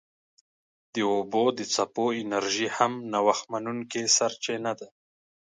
[0.93, 4.87] د اوبو د څپو انرژي هم نوښت منونکې سرچینه ده.